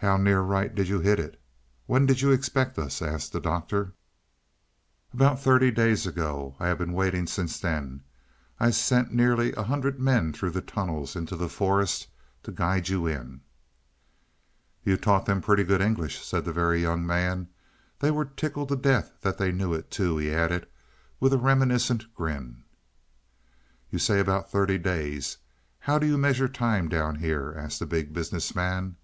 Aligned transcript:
"How 0.00 0.16
near 0.16 0.40
right 0.40 0.72
did 0.72 0.86
you 0.86 1.00
hit 1.00 1.18
it? 1.18 1.40
When 1.86 2.06
did 2.06 2.20
you 2.20 2.30
expect 2.30 2.78
us?" 2.78 3.02
asked 3.02 3.32
the 3.32 3.40
Doctor. 3.40 3.94
"About 5.12 5.42
thirty 5.42 5.72
days 5.72 6.06
ago; 6.06 6.54
I 6.60 6.68
have 6.68 6.78
been 6.78 6.92
waiting 6.92 7.26
since 7.26 7.58
then. 7.58 8.04
I 8.60 8.70
sent 8.70 9.12
nearly 9.12 9.52
a 9.54 9.64
hundred 9.64 9.98
men 9.98 10.32
through 10.32 10.50
the 10.52 10.60
tunnels 10.60 11.16
into 11.16 11.34
the 11.34 11.48
forest 11.48 12.06
to 12.44 12.52
guide 12.52 12.88
you 12.88 13.08
in." 13.08 13.40
"You 14.84 14.96
taught 14.96 15.26
them 15.26 15.40
pretty 15.40 15.64
good 15.64 15.80
English," 15.82 16.24
said 16.24 16.44
the 16.44 16.52
Very 16.52 16.80
Young 16.82 17.04
Man. 17.04 17.48
"They 17.98 18.12
were 18.12 18.26
tickled 18.26 18.68
to 18.68 18.76
death 18.76 19.10
that 19.22 19.38
they 19.38 19.50
knew 19.50 19.74
it, 19.74 19.90
too," 19.90 20.18
he 20.18 20.32
added 20.32 20.68
with 21.18 21.32
a 21.32 21.38
reminiscent 21.38 22.14
grin. 22.14 22.62
"You 23.90 23.98
say 23.98 24.20
about 24.20 24.52
thirty 24.52 24.78
days; 24.78 25.38
how 25.80 25.98
do 25.98 26.06
you 26.06 26.16
measure 26.16 26.48
time 26.48 26.88
down 26.88 27.16
here?" 27.16 27.52
asked 27.58 27.80
the 27.80 27.86
Big 27.86 28.12
Business 28.12 28.54
Man. 28.54 28.94